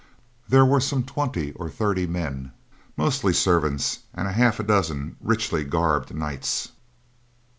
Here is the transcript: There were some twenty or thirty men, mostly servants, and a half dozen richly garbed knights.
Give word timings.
There 0.49 0.65
were 0.65 0.79
some 0.79 1.03
twenty 1.03 1.51
or 1.51 1.69
thirty 1.69 2.07
men, 2.07 2.53
mostly 2.97 3.33
servants, 3.35 3.99
and 4.15 4.27
a 4.27 4.31
half 4.31 4.57
dozen 4.65 5.15
richly 5.21 5.63
garbed 5.63 6.15
knights. 6.15 6.69